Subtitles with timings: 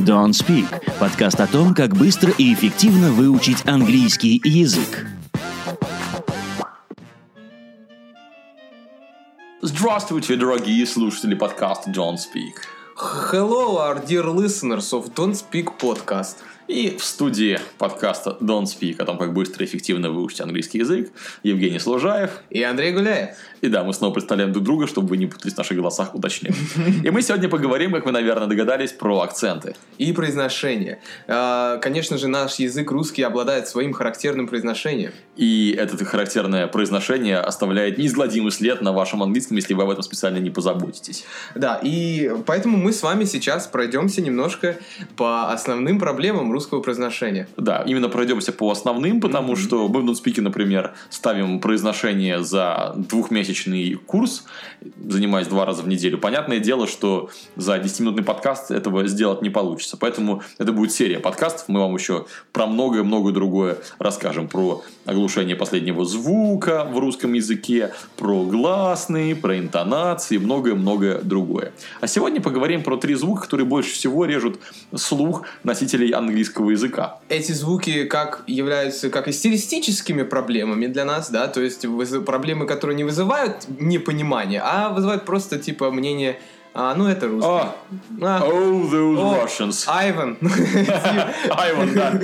[0.00, 0.66] Don't Speak–
[0.98, 5.06] подкаст о том, как быстро и эффективно выучить английский язык.
[9.60, 12.54] Здравствуйте, дорогие слушатели подкаста Don't Speak.
[13.30, 16.36] Hello, our dear listeners of Don't Speak podcast.
[16.70, 21.10] И в студии подкаста Don't Speak о том, как быстро и эффективно выучить английский язык,
[21.42, 22.30] Евгений Служаев.
[22.48, 23.30] И Андрей Гуляев.
[23.60, 26.54] И да, мы снова представляем друг друга, чтобы вы не путались в наших голосах, уточним.
[27.04, 29.74] И мы сегодня поговорим, как вы, наверное, догадались, про акценты.
[29.98, 31.00] И произношение.
[31.26, 35.12] А, Конечно же, наш язык русский обладает своим характерным произношением.
[35.36, 40.38] И это характерное произношение оставляет неизгладимый след на вашем английском, если вы об этом специально
[40.38, 41.24] не позаботитесь.
[41.56, 44.76] Да, и поэтому мы с вами сейчас пройдемся немножко
[45.16, 47.48] по основным проблемам русского произношения.
[47.56, 53.94] Да, именно пройдемся по основным, потому что мы в NoSpeak, например, ставим произношение за двухмесячный
[53.94, 54.44] курс,
[55.08, 56.18] занимаясь два раза в неделю.
[56.18, 59.96] Понятное дело, что за 10-минутный подкаст этого сделать не получится.
[59.96, 61.68] Поэтому это будет серия подкастов.
[61.68, 64.48] Мы вам еще про многое-многое другое расскажем.
[64.48, 71.72] Про оглушение последнего звука в русском языке, про гласные, про интонации многое-многое другое.
[72.00, 74.58] А сегодня поговорим про три звука, которые больше всего режут
[74.94, 77.18] слух носителей английского языка.
[77.28, 81.86] Эти звуки как являются как и стилистическими проблемами для нас, да, то есть
[82.26, 86.38] проблемы, которые не вызывают непонимания, а вызывают просто типа мнение,
[86.72, 87.50] а, ну это русский.
[87.50, 87.74] А,
[88.20, 89.84] А, oh, those О, Russians.
[89.88, 90.38] Айван.
[91.50, 92.20] Айван, да.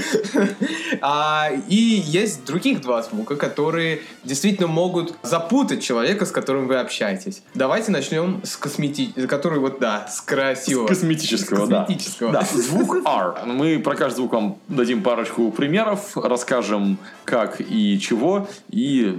[1.00, 7.42] А, И есть других два звука, которые действительно могут запутать человека, с которым вы общаетесь.
[7.54, 10.86] Давайте начнем с косметического, который вот, да, с красивого.
[10.86, 11.80] Косметического, да.
[11.80, 12.32] Косметического.
[12.32, 13.34] Да, звук R.
[13.46, 19.18] Мы про каждый звук вам дадим парочку примеров, расскажем как и чего, и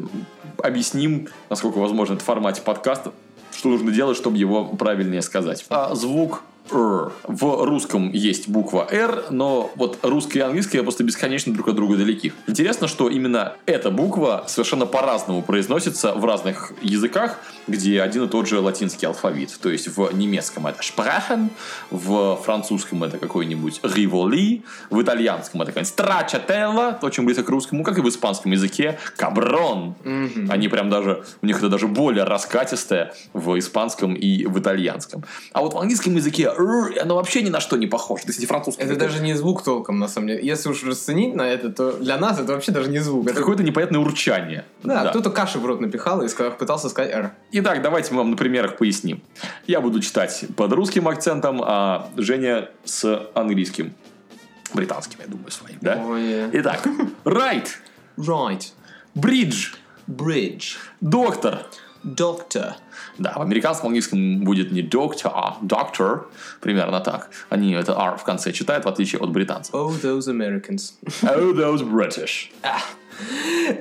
[0.64, 3.12] объясним, насколько возможно, это в формате подкаста,
[3.58, 5.66] что нужно делать, чтобы его правильнее сказать.
[5.70, 7.12] А звук R.
[7.24, 11.96] В русском есть буква R, но вот русское и английское просто бесконечно друг от друга
[11.96, 12.34] далеки.
[12.46, 18.48] Интересно, что именно эта буква совершенно по-разному произносится в разных языках, где один и тот
[18.48, 19.58] же латинский алфавит.
[19.62, 21.50] То есть в немецком это Sprachen,
[21.92, 27.98] в французском это какой-нибудь Rivoli, в итальянском это какая-нибудь Stracciatella, очень близко к русскому, как
[27.98, 29.94] и в испанском языке Cabron.
[30.50, 35.24] Они прям даже, у них это даже более раскатистое в испанском и в итальянском.
[35.54, 38.24] А вот в английском языке оно вообще ни на что не похоже.
[38.24, 38.88] То есть эти французские.
[38.88, 40.46] Это даже не звук толком, на самом деле.
[40.46, 43.28] Если уж расценить на это, то для нас это вообще даже не звук.
[43.28, 44.66] Это какое-то непонятное урчание.
[44.84, 46.28] Да, кто-то каши в рот напихал и
[46.58, 47.32] пытался сказать «р».
[47.60, 49.20] Итак, давайте мы вам на примерах поясним.
[49.66, 53.94] Я буду читать под русским акцентом, а Женя с английским.
[54.76, 55.96] Британским, я думаю, своим, да?
[56.06, 56.50] Ой.
[56.54, 56.86] Итак,
[57.26, 57.68] right,
[58.18, 58.74] Right.
[59.16, 59.74] bridge,
[60.08, 60.76] Bridge.
[61.02, 61.66] доктор.
[62.04, 62.74] Doctor.
[63.18, 66.26] Да, в американском английском будет не доктор, а doctor,
[66.62, 67.32] примерно так.
[67.50, 69.74] Они это R в конце читают, в отличие от британцев.
[69.74, 70.94] Oh, those Americans.
[71.24, 72.52] Oh, those British.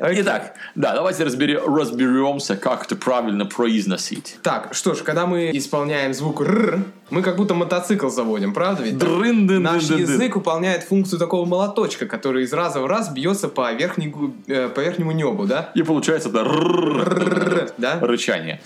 [0.01, 4.39] Итак, да, давайте разбери- разберемся, как это правильно произносить.
[4.43, 8.99] Так, что ж, когда мы исполняем звук «р», мы как будто мотоцикл заводим, правда ведь?
[8.99, 9.63] Дрын-дын-дын-дын-дын.
[9.63, 14.35] Наш язык выполняет функцию такого молоточка, который из раза в раз бьется по, верхней гу-
[14.49, 15.71] э, по верхнему небу, да?
[15.75, 18.01] И получается это Р, да?
[18.01, 18.61] рычание.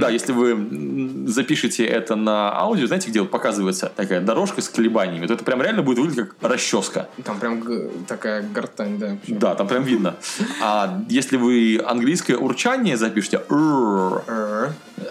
[0.00, 5.26] Да, если вы запишете это на аудио, знаете, где вот показывается такая дорожка с колебаниями,
[5.26, 7.08] то это прям реально будет выглядеть как расческа.
[7.24, 7.62] Там прям
[8.08, 9.16] такая гортань, да.
[9.28, 10.13] Да, там прям видно.
[10.62, 13.42] А если вы английское урчание запишете,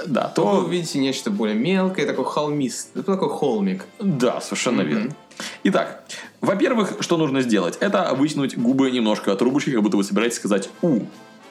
[0.05, 3.85] да, То вы увидите нечто более мелкое, такой холмист, это такой холмик.
[3.99, 5.15] Да, совершенно верно.
[5.63, 6.03] Итак,
[6.41, 7.77] во-первых, что нужно сделать?
[7.79, 11.01] Это вытянуть губы немножко от трубочки, как будто вы собираетесь сказать «у».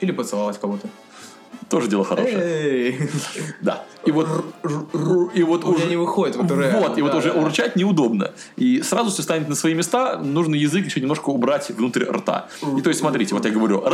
[0.01, 0.89] Или поцеловать кого-то.
[1.69, 3.09] Тоже дело хорошее.
[3.61, 3.85] Да.
[4.05, 4.27] И вот,
[5.35, 6.51] и вот У меня не выходит вот.
[6.51, 8.33] Вот, и вот уже урчать неудобно.
[8.57, 12.49] И сразу все станет на свои места, нужно язык еще немножко убрать внутрь рта.
[12.77, 13.85] И то есть, смотрите, вот я говорю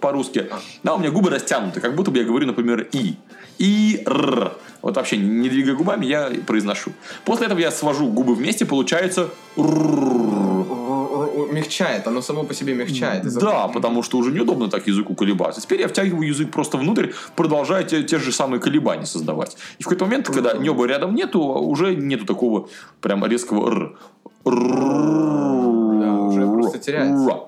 [0.00, 0.46] по-русски,
[0.82, 3.14] да, у меня губы растянуты, как будто бы я говорю, например, «и».
[3.58, 4.52] И «р».
[4.82, 6.92] Вот вообще не двигая губами, я произношу.
[7.24, 10.25] После этого я свожу губы вместе, получается «р».
[11.56, 13.22] Мягчает, оно само по себе мягчает.
[13.34, 15.60] Да, потому что уже неудобно так языку колебаться.
[15.60, 19.56] Теперь я втягиваю язык просто внутрь, продолжая те, те же самые колебания создавать.
[19.78, 22.68] И в какой-то момент, когда неба рядом нету, уже нету такого
[23.00, 23.96] прям резкого р.
[24.44, 27.40] Да, уже просто теряется.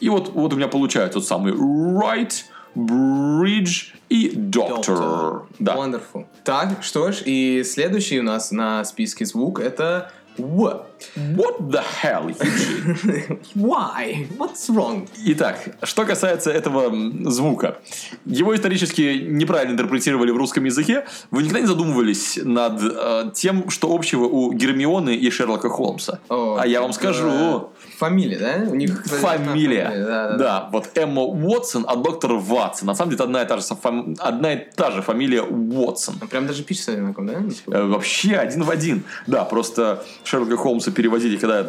[0.00, 2.32] И вот, вот у меня получается тот самый right,
[2.74, 4.96] bridge и doctor.
[4.96, 5.42] Doctor.
[5.58, 5.76] Да.
[5.76, 6.24] Wonderful.
[6.44, 10.86] Так, что ж, и следующий у нас на списке звук это В.
[11.16, 13.38] What the hell, Eugene?
[13.54, 14.26] Why?
[14.38, 15.08] What's wrong?
[15.26, 16.92] Итак, что касается этого
[17.30, 17.78] звука.
[18.24, 21.04] Его исторически неправильно интерпретировали в русском языке.
[21.30, 26.20] Вы никогда не задумывались над э, тем, что общего у Гермионы и Шерлока Холмса?
[26.28, 27.70] О, а я вам скажу.
[27.98, 28.70] Фамилия, да?
[28.70, 29.86] У них кстати, Фамилия.
[29.86, 32.86] одна Да, да, Да, вот Эмма Уотсон от доктора Ватсон.
[32.86, 36.18] На самом деле это одна и та же, фам- одна и та же фамилия Уотсон.
[36.30, 37.34] Прям даже пишется одинаково, да?
[37.78, 39.04] Э, Вообще один в один.
[39.26, 41.66] Да, просто Шерлока Холмса переводили, когда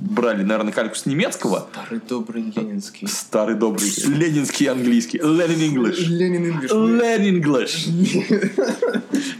[0.00, 1.68] брали, наверное, кальку с немецкого.
[1.72, 3.08] Старый добрый ленинский.
[3.08, 5.18] Старый добрый ленинский английский.
[5.18, 6.00] Ленин English.
[6.06, 6.70] Ленин English.
[6.70, 7.88] Len English.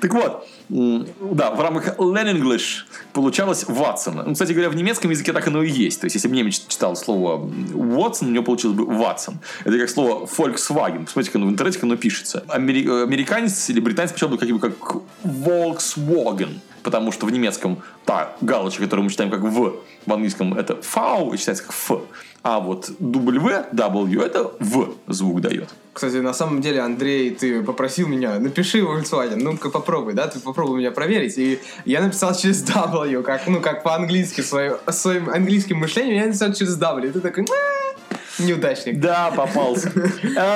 [0.00, 4.22] Так вот, да, в рамках Len English получалось Ватсон.
[4.26, 6.00] Ну, кстати говоря, в немецком языке так оно и есть.
[6.00, 9.38] То есть, если бы немец читал слово Watson, у него получилось бы Ватсон.
[9.64, 11.06] Это как слово Volkswagen.
[11.06, 12.44] Посмотрите, оно в интернете, как оно пишется.
[12.48, 16.58] Амери- э, Американец или британец сначала бы как, как Volkswagen.
[16.82, 19.76] Потому что в немецком та галочка, которую мы читаем как В,
[20.06, 22.00] в английском это V, и читается как F.
[22.42, 25.68] А вот W, W, это В звук дает.
[25.92, 30.78] Кстати, на самом деле, Андрей, ты попросил меня, напиши Volkswagen, ну-ка попробуй, да, ты попробуй
[30.78, 31.36] меня проверить.
[31.38, 36.52] И я написал через W, как, ну, как по-английски, своим, своим английским мышлением я написал
[36.52, 37.08] через W.
[37.08, 37.77] И ты такой, «А,
[38.38, 39.00] неудачник.
[39.00, 39.92] Да, попался.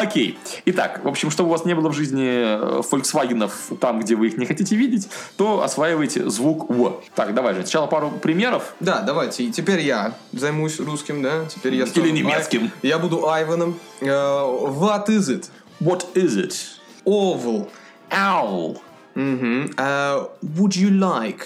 [0.00, 0.38] Окей.
[0.66, 4.28] Итак, в общем, чтобы у вас не было в жизни э, Volkswagen'ов там, где вы
[4.28, 7.00] их не хотите видеть, то осваивайте звук В.
[7.14, 7.62] Так, давай же.
[7.62, 8.74] Сначала пару примеров.
[8.80, 9.44] Да, давайте.
[9.44, 11.44] И теперь я займусь русским, да?
[11.46, 12.64] Теперь я Или немецким.
[12.64, 13.78] Ай- Я буду Айваном.
[14.00, 15.50] Э, What is it?
[15.80, 16.54] What is it?
[17.04, 17.68] Oval.
[18.10, 18.78] Owl.
[19.14, 19.70] Мгм.
[19.76, 21.40] Э, Would you like?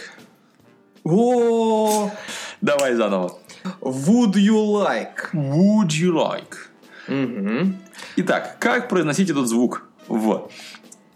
[1.05, 2.11] О,
[2.61, 3.39] Давай заново.
[3.81, 5.33] Would you like?
[5.33, 6.55] Would you like?
[7.09, 7.77] Мгм.
[8.17, 10.51] Итак, как произносить этот звук В?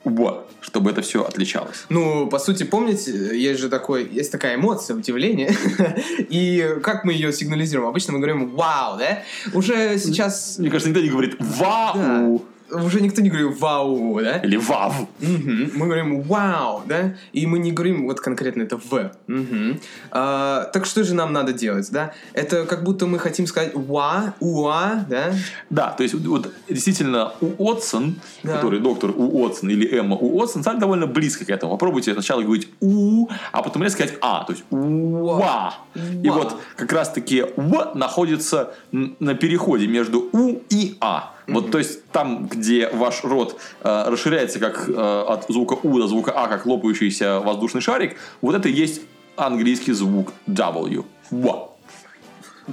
[0.05, 1.85] В, чтобы это все отличалось.
[1.91, 5.55] Ну, по сути, помните, есть же такой, есть такая эмоция, удивление.
[6.31, 7.89] И как мы ее сигнализируем?
[7.89, 9.23] Обычно мы говорим «вау», да?
[9.53, 10.57] Уже сейчас...
[10.59, 14.37] Мне кажется, никто не говорит «вау» Уже никто не говорит «вау», да?
[14.39, 14.95] или «вав».
[15.21, 15.71] Мгм.
[15.75, 17.15] Мы говорим «вау», да?
[17.33, 19.13] И мы не говорим вот конкретно это «в».
[19.27, 19.81] Мгм.
[20.11, 22.13] А, так что же нам надо делать, да?
[22.33, 25.33] Это как будто мы хотим сказать «уа», «уа», да?
[25.71, 28.57] Да, то есть вот действительно у Отсон, Да.
[28.57, 31.73] который доктор у Отсон или Эмма у Отсон, стали довольно близко к этому.
[31.73, 35.75] Попробуйте сначала говорить у, а потом резко сказать а, то есть уа.
[36.23, 41.35] И вот как раз таки в находится на переходе между у и а.
[41.53, 46.07] Вот, то есть там, где ваш рот э, расширяется как э, от звука у до
[46.07, 49.03] звука а, как лопающийся воздушный шарик, вот это и есть
[49.37, 51.05] английский звук W.
[51.31, 51.71] Ва.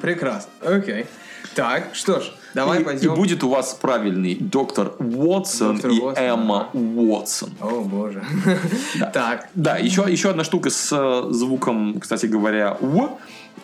[0.01, 0.51] Прекрасно.
[0.62, 1.06] Окей.
[1.56, 3.13] Так, что ж, давай и, пойдем.
[3.13, 7.50] и будет у вас правильный доктор Уотсон Доктор и Уотсон, Эмма Уотсон.
[7.59, 8.23] О, боже.
[9.13, 13.18] Так, Да, еще, еще одна штука с э, звуком, кстати говоря, В,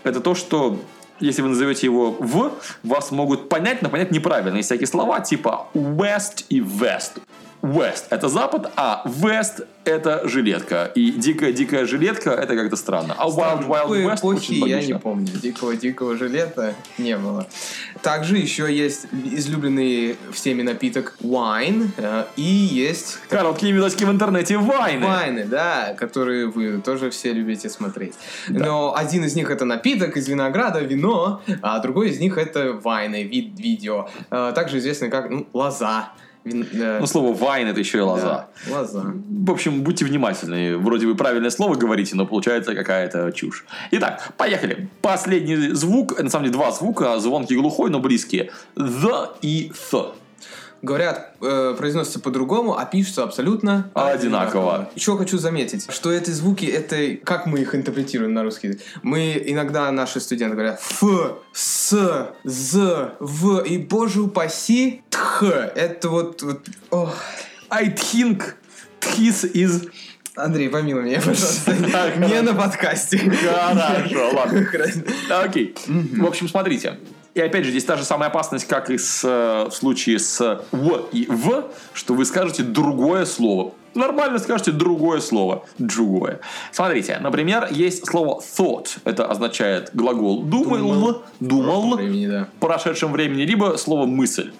[0.03, 0.79] это то, что
[1.19, 4.57] если вы назовете его в, вас могут понять, но понять неправильно.
[4.57, 7.21] Есть всякие слова типа west и west.
[7.63, 10.91] West– это запад, а west– это жилетка.
[10.95, 13.15] И дикая-дикая жилетка– это как-то странно.
[13.17, 15.27] А wild wild west эпохи очень я не помню.
[15.27, 17.47] Дикого-дикого жилета не было.
[18.01, 21.87] Также еще есть излюбленный всеми напиток wine.
[21.95, 25.05] э, И есть Короткие видосики в интернете вайны.
[25.07, 28.15] вайны, да, которые вы тоже все любите смотреть.
[28.49, 33.23] Но один из них это напиток из винограда, вино, а другой из них это вайны,
[33.23, 34.09] вид, видео.
[34.31, 36.09] Э, Также известный как ну, лоза.
[36.45, 36.67] Вин-
[36.99, 38.47] Ну, слово вайн– это еще и лоза.
[38.67, 39.13] да, лоза.
[39.45, 40.77] В общем, будьте внимательны.
[40.77, 43.65] Вроде вы правильное слово говорите, но получается какая-то чушь.
[43.91, 44.89] Итак, поехали.
[45.01, 48.51] Последний звук, на самом деле два звука, звонкий глухой, но близкие.
[48.75, 50.13] The и th.
[50.83, 54.89] Говорят, э, произносится по-другому, а пишется абсолютно Одинаково.
[54.95, 58.81] Еще хочу заметить, что эти звуки, это как мы их интерпретируем на русский язык.
[59.01, 61.03] Мы иногда, наши студенты говорят ф,
[61.53, 65.43] с, з, в, и, боже упаси, тх.
[65.43, 66.41] Это вот...
[66.41, 67.15] вот ох.
[67.69, 68.55] I think
[69.17, 69.89] this is...
[70.35, 71.75] Андрей, помилуй меня, пожалуйста.
[72.17, 73.19] Не на подкасте.
[73.19, 74.67] Хорошо, ладно.
[75.29, 75.75] Окей.
[75.87, 76.97] В общем, смотрите.
[77.33, 80.61] И опять же, здесь та же самая опасность, как и с, э, в случае с
[80.71, 83.73] в и в, что вы скажете другое слово.
[83.95, 85.65] Нормально скажете другое слово.
[85.77, 86.39] Другое.
[86.71, 88.99] Смотрите, например, есть слово thought.
[89.03, 91.23] Это означает глагол думал, Думал.
[91.39, 92.47] думал, Времени, да.
[92.57, 94.51] в прошедшем времени, либо слово мысль.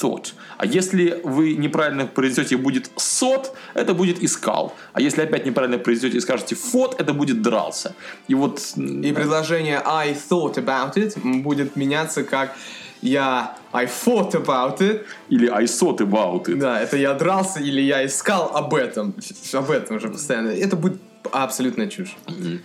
[0.00, 0.32] Thought.
[0.58, 4.74] А если вы неправильно произнесете будет сот, это будет искал.
[4.92, 7.94] А если опять неправильно произнесете и скажете фот, это будет дрался.
[8.28, 12.56] И вот И предложение I thought about it будет меняться как
[13.02, 15.04] я I thought about it.
[15.28, 16.56] или I thought about it.
[16.56, 19.14] Да, это я дрался или я искал об этом.
[19.52, 20.48] Об этом же постоянно.
[20.48, 21.00] Это будет
[21.32, 22.16] Абсолютно чушь.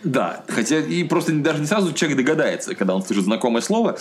[0.04, 3.98] Да, хотя и просто даже не сразу человек догадается, когда он слышит знакомое слово.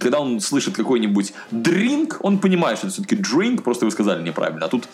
[0.00, 4.66] Когда он слышит какой-нибудь drink, он понимает, что это все-таки drink, просто вы сказали неправильно.
[4.66, 4.88] А тут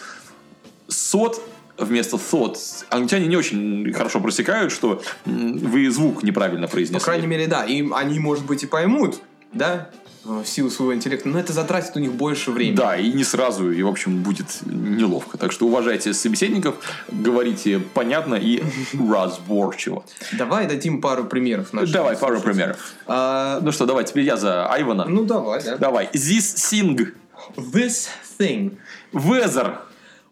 [0.89, 1.41] сот
[1.77, 2.57] вместо thought.
[2.91, 7.05] Англичане не очень хорошо просекают, что вы звук неправильно По произнесли.
[7.05, 7.65] крайней мере, да.
[7.65, 9.21] И они, может быть, и поймут,
[9.53, 9.91] да,
[10.25, 12.77] в силу своего интеллекта, но это затратит у них больше времени.
[12.77, 15.37] Да, и не сразу, и, в общем, будет неловко.
[15.39, 16.77] Так что уважайте собеседников,
[17.11, 18.63] говорите понятно и
[18.95, 20.05] разборчиво.
[20.33, 21.69] Давай дадим пару примеров.
[21.73, 22.79] Давай пару примеров.
[23.07, 25.05] А, Ну что, давай, теперь я за Айвана.
[25.05, 25.77] ну, давай, да.
[25.77, 26.09] Давай.
[26.13, 27.13] This thing.
[27.57, 28.77] This thing.
[29.13, 29.77] Weather.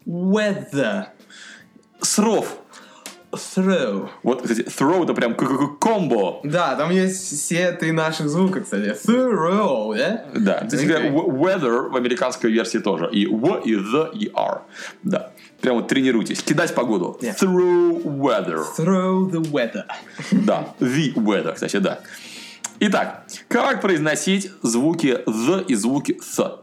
[0.05, 1.05] Weather.
[2.01, 2.57] Сров.
[3.33, 4.09] Throw.
[4.23, 6.39] Вот, кстати, throw это прям комбо.
[6.43, 8.95] Да, там есть все три наших звука, кстати.
[9.07, 10.25] Throw, да?
[10.35, 13.09] Да, кстати w- weather в американской версии тоже.
[13.11, 14.61] И w, и the, и r.
[15.03, 15.31] Да.
[15.61, 16.43] Прям вот тренируйтесь.
[16.43, 17.17] Кидать погоду.
[17.21, 17.35] Yeah.
[17.35, 18.63] Through weather.
[18.77, 19.83] Throw the weather.
[20.31, 21.99] Да, the weather, кстати, да.
[22.79, 26.59] Итак, как произносить звуки the и звуки th?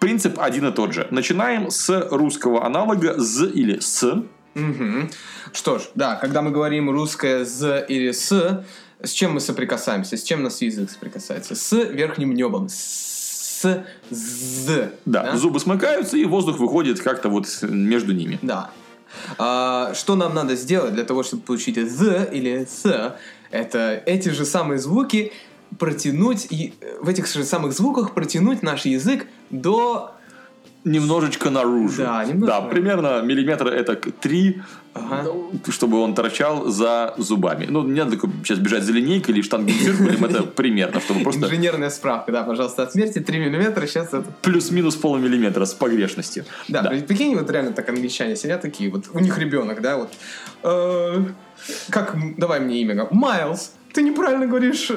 [0.00, 1.06] Принцип один и тот же.
[1.10, 4.22] Начинаем с русского аналога з или с.
[4.54, 5.10] Мгм.
[5.52, 8.64] Что ж, да, когда мы говорим русское «з» или «с»,
[9.02, 10.16] с чем мы соприкасаемся?
[10.16, 11.54] С чем наш язык соприкасается?
[11.54, 12.68] С верхним небом.
[12.68, 13.64] С
[14.10, 14.92] «з».
[15.04, 18.38] Да, зубы смыкаются, и воздух выходит как-то вот между ними.
[18.42, 18.70] Да.
[19.38, 23.16] А, что нам надо сделать для того, чтобы получить «з» или «с»?
[23.50, 25.32] Это эти же самые звуки
[25.78, 30.14] протянуть, и э, в этих же самых звуках протянуть наш язык до...
[30.84, 32.02] Немножечко наружу.
[32.02, 32.70] Да, немножко Да, наружу.
[32.70, 34.62] примерно миллиметра это три,
[34.94, 35.22] Ага.
[35.24, 37.66] ну, чтобы он торчал за зубами.
[37.70, 42.32] Ну, не надо сейчас бежать за линейкой или штангенциркулем, это примерно, чтобы просто Инженерная справка,
[42.32, 44.24] да, пожалуйста, отмерьте 3 миллиметра, сейчас это...
[44.42, 46.44] плюс-минус полмиллиметра с погрешностью.
[46.68, 50.10] Да, при- прикинь, вот реально так англичане сидят такие, вот у них ребенок, да, вот.
[50.64, 51.24] э,
[51.90, 54.90] как, давай мне имя, Майлз, ты неправильно говоришь?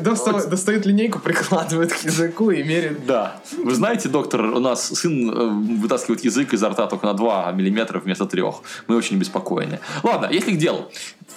[0.00, 3.06] Достав- достает линейку, прикладывает к языку и меряет.
[3.06, 3.40] Да.
[3.56, 7.98] Вы знаете, доктор, у нас сын э, вытаскивает язык изо рта только на 2 миллиметра
[7.98, 8.42] вместо 3.
[8.86, 9.80] Мы очень беспокойны.
[10.02, 10.90] Ладно, если к делу.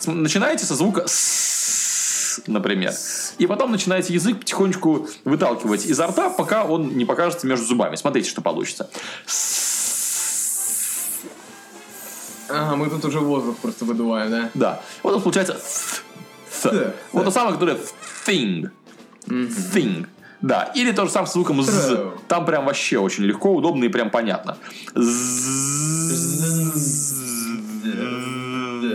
[0.06, 2.94] Начинаете со звука «с», например.
[3.38, 7.96] И потом начинаете язык потихонечку выталкивать изо рта, пока он не покажется между зубами.
[7.96, 8.90] Смотрите, что получится.
[12.48, 14.50] Ага, мы тут уже воздух просто выдуваем, да?
[14.54, 14.82] Да.
[15.04, 15.60] Вот нас получается
[16.72, 16.94] «th».
[17.12, 17.78] Вот то самое, которое
[18.26, 18.70] thing.
[19.28, 20.08] Thing.
[20.42, 20.72] Да.
[20.76, 22.12] Или то же самое с звуком «з».
[22.28, 24.58] Там прям вообще очень легко, удобно и прям понятно.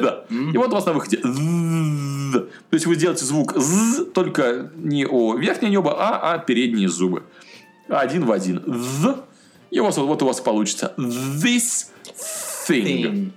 [0.00, 0.24] Да.
[0.30, 1.16] И вот у вас на выходе.
[1.18, 7.24] То есть вы делаете звук «з», только не о верхнее небо, а о передние зубы.
[7.88, 8.62] Один в один.
[8.66, 9.16] «з».
[9.70, 11.88] И у вас вот, вот у вас получится this
[12.68, 12.84] thing.
[12.84, 13.32] Thing.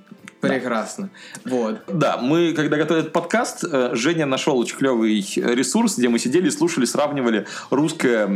[0.50, 1.10] Прекрасно.
[1.46, 1.82] Вот.
[1.88, 6.50] Да, мы, когда готовили этот подкаст, э, Женя нашел очень клевый ресурс, где мы сидели,
[6.50, 8.28] слушали, сравнивали русское,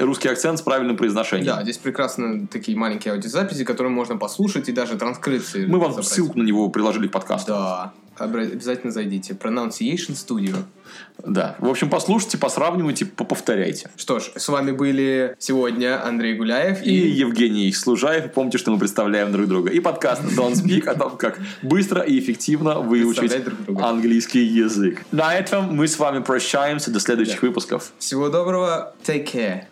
[0.00, 1.46] русский акцент с правильным произношением.
[1.46, 5.66] Да, здесь прекрасно такие маленькие аудиозаписи, которые можно послушать и даже транскрипции.
[5.66, 6.08] Мы вам забрать.
[6.08, 7.52] ссылку на него приложили к подкасту.
[7.52, 9.34] Да, обязательно зайдите.
[9.34, 10.56] Pronunciation Studio.
[11.24, 11.56] Да.
[11.58, 13.90] В общем, послушайте, посравнивайте, повторяйте.
[13.96, 18.32] Что ж, с вами были сегодня Андрей Гуляев И Евгений Служаев.
[18.32, 19.70] Помните, что мы представляем друг друга.
[19.70, 25.02] И подкаст Don't Speak о том, как быстро и эффективно выучить друг английский язык.
[25.12, 26.90] На этом мы с вами прощаемся.
[26.90, 27.92] До следующих выпусков.
[27.98, 28.94] Всего доброго.
[29.04, 29.64] Take care.